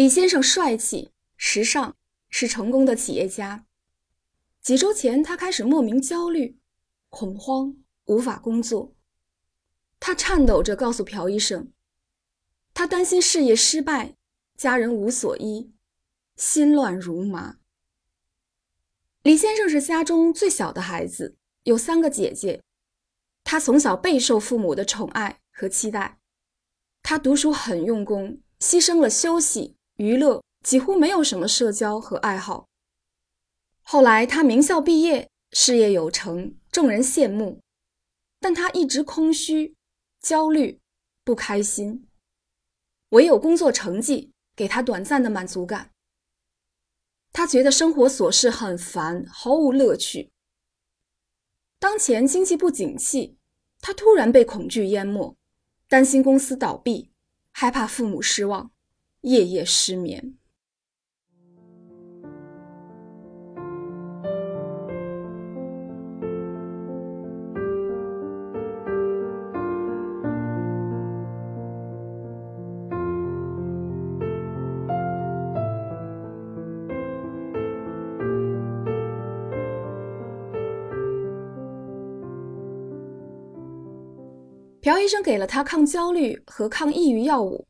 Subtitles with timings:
[0.00, 1.94] 李先生帅气、时尚，
[2.30, 3.66] 是成功的企业家。
[4.62, 6.58] 几周前，他开始莫名焦虑、
[7.10, 7.76] 恐慌，
[8.06, 8.94] 无法工作。
[9.98, 11.70] 他颤抖着告诉朴医生，
[12.72, 14.16] 他担心事业失败，
[14.56, 15.70] 家人无所依，
[16.34, 17.58] 心乱如麻。
[19.22, 22.62] 李先生是家中最小的孩子，有三个姐姐。
[23.44, 26.18] 他从小备受父母的宠爱和期待。
[27.02, 32.66] 他读书很用功，牺牲了休息、娱乐，几乎没有什么社交和爱好。
[33.82, 37.60] 后来他名校毕业，事业有成，众人羡慕，
[38.40, 39.76] 但他一直空虚、
[40.22, 40.80] 焦虑、
[41.22, 42.08] 不开心。
[43.10, 45.90] 唯有工作成绩给他短暂的满足感。
[47.30, 50.32] 他觉得生活琐事很烦，毫无乐趣。
[51.78, 53.36] 当前经济不景气，
[53.80, 55.36] 他突然被恐惧淹没，
[55.88, 57.12] 担心公司倒闭，
[57.52, 58.72] 害怕父母失望，
[59.22, 60.40] 夜夜失眠。
[84.82, 87.66] 朴医生给了他抗焦虑和抗抑郁药物，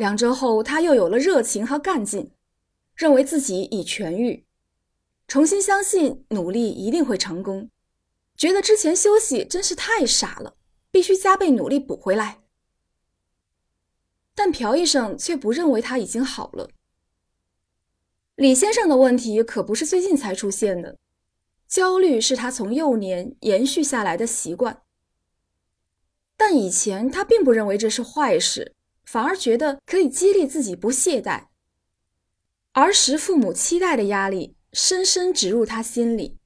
[0.00, 2.30] 两周后，他又有了热情和干劲，
[2.94, 4.46] 认为自己已痊愈，
[5.28, 7.68] 重新相信努力一定会成功，
[8.34, 10.56] 觉得之前休息真是太傻了，
[10.90, 12.40] 必须加倍努力补回来。
[14.34, 16.70] 但朴医生却不认为他已经好了。
[18.36, 20.96] 李先生的问题可不是最近才出现的，
[21.68, 24.80] 焦虑是他从幼年延续下来的习惯。
[26.38, 31.46] 但以前他并不认为这是坏事，反而觉得可以激励自己不懈怠。
[32.72, 36.38] 儿时父母期待的压力深深植入他心里，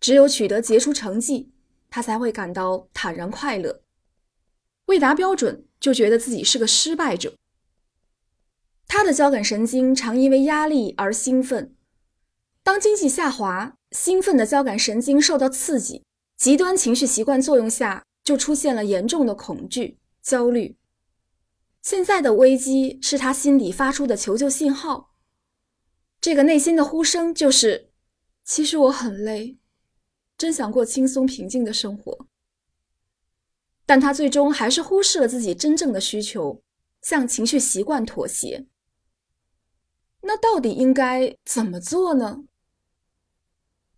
[0.00, 1.50] 只有取得杰出成绩，
[1.90, 3.82] 他才会感到坦然快乐。
[4.86, 7.34] 未达标准就觉得自己是个失败者。
[8.86, 11.74] 他的交感神经常因为压力而兴奋，
[12.62, 16.02] 当经济下滑，兴奋的交感神经受到刺激，
[16.36, 18.04] 极端情绪习惯作用下。
[18.24, 20.76] 就出现了严重的恐惧、焦虑。
[21.82, 25.12] 现在的危机是他心底发出的求救信号。
[26.20, 27.90] 这个内心的呼声就是：
[28.44, 29.58] 其实我很累，
[30.38, 32.26] 真想过轻松平静的生活。
[33.84, 36.62] 但他最终还是忽视了自己真正的需求，
[37.02, 38.66] 向情绪习惯妥协。
[40.22, 42.44] 那到底应该怎么做呢？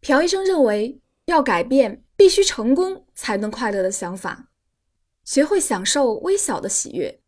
[0.00, 2.00] 朴医生认为要改变。
[2.17, 4.49] 必须成功才能快乐的想法，
[5.25, 7.21] 学会享受微小的喜悦，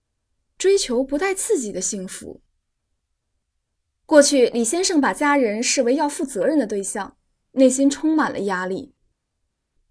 [0.59, 2.41] 追求不带刺激的幸福。
[4.07, 7.17] 过去，李先生把家人视为要负责任的对象，
[7.53, 8.95] 内心充满了压力。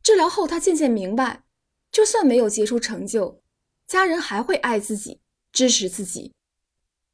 [0.02, 1.44] 治疗后，他渐渐明白，
[1.92, 3.42] 就算没有杰出成就，
[3.86, 5.20] 家人还会爱自己、
[5.52, 6.34] 支持自己。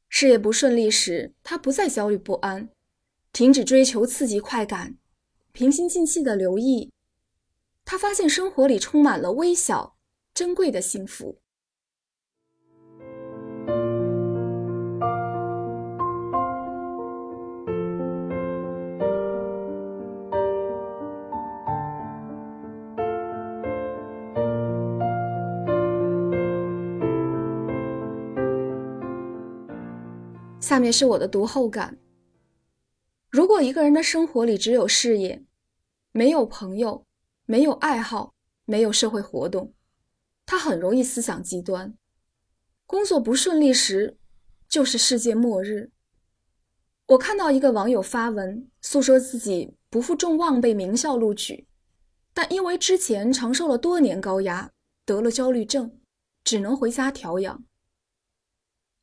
[0.08, 2.70] 事业不顺利时，他不再焦虑不安，
[3.32, 4.96] 停止追求刺激快感，
[5.52, 6.90] 平心静气的留意。
[7.84, 9.96] 他发现生活里充满了微小、
[10.32, 11.41] 珍贵的幸福。
[30.62, 31.98] 下面是我的读后感：
[33.28, 35.44] 如果一个人的生活里只有事业，
[36.12, 37.04] 没有朋友，
[37.46, 38.32] 没有爱好，
[38.64, 39.74] 没有社会活动，
[40.46, 41.92] 他很容易思想极端。
[42.86, 44.16] 工作不顺利时，
[44.68, 45.90] 就是世界末日。
[47.06, 51.66] 我看到一个网友发文诉说自己不负众望被名校录取，
[52.32, 54.70] 但因为之前承受了多年高压，
[55.04, 55.98] 得了焦虑症，
[56.44, 57.64] 只能回家调养。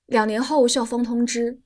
[0.09, 1.62] 两年后，校方通知，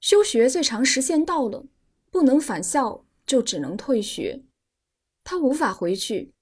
[0.00, 1.64] 休学最长时限到了，
[2.10, 4.42] 不能返校，就只能退学。
[5.24, 6.34] 他无法回去，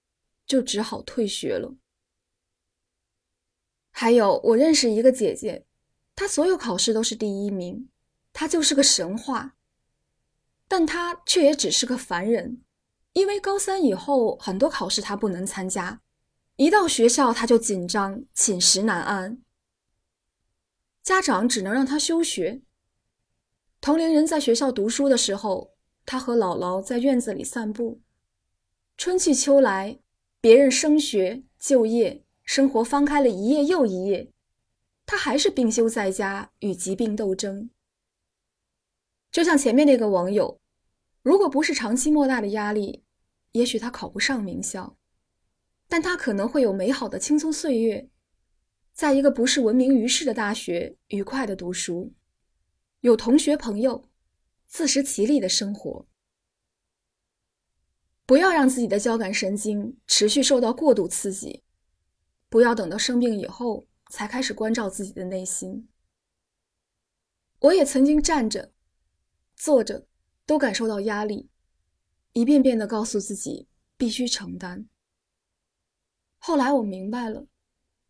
[0.44, 1.76] 就只好退学了。
[3.92, 5.64] 还有，我认识一个姐姐，
[6.16, 7.88] 她所有考试都是第一名，
[8.32, 9.54] 她就是个神话。
[10.66, 12.60] 但她却也只是个凡人，
[13.12, 16.00] 因为高三以后很多考试她不能参加，
[16.56, 19.38] 一到学校她就紧张，寝食难安，
[21.04, 22.62] 家长只能让他休学。
[23.82, 25.74] 同龄人在学校读书的时候，
[26.06, 28.00] 他和姥姥在院子里散步。
[28.96, 29.98] 春去秋来，
[30.40, 34.32] 别人升学、就业、生活翻开了一页又一页，
[35.04, 37.68] 他还是病休在家，与疾病斗争。
[39.30, 40.58] 就像前面那个网友，
[41.20, 43.04] 如果不是长期莫大的压力，
[43.52, 44.96] 也许他考不上名校，
[45.86, 48.08] 但他可能会有美好的青葱岁月，
[48.94, 52.14] 在一个不是闻名于世的大学愉快的读书，
[53.00, 54.08] 有同学朋友，
[54.68, 56.06] 自食其力的生活。
[58.24, 61.64] 不要让自己的交感神经持续受到过度刺激，
[62.48, 65.88] 不要等到生病以后才开始关照自己的内心。
[67.58, 68.72] 我也曾经站着。
[69.56, 70.06] 坐着，
[70.46, 71.48] 都感受到压力，
[72.32, 74.88] 一遍遍的告诉自己必须承担。
[76.38, 77.46] 后来我明白了，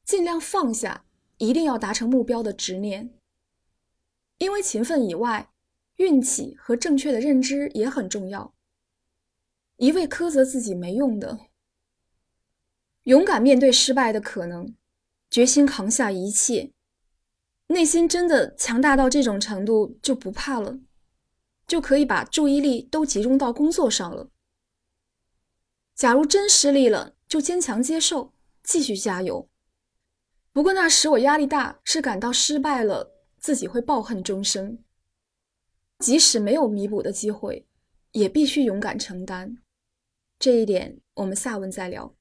[0.04, 1.04] 尽量放下
[1.38, 3.14] 一定要达成目标的执念，
[4.38, 5.50] 因为勤奋以外，
[5.96, 8.54] 运气和正确的认知也很重要。
[9.76, 11.38] 一味苛责自己没用的，
[13.04, 14.74] 勇敢面对失败的可能，
[15.30, 16.72] 决心扛下一切，
[17.68, 20.78] 内心真的强大到这种程度就不怕了。
[21.66, 24.28] 就可以把注意力都集中到工作上了。
[25.94, 29.48] 假如真失利了，就坚强接受，继续加油。
[30.54, 34.78] 不过那时我压力大，是感到失败了，自己会抱恨终生。
[35.98, 37.66] 即使没有弥补的机会，
[38.12, 39.58] 也必须勇敢承担。
[40.38, 42.14] 这一点我们下文再聊。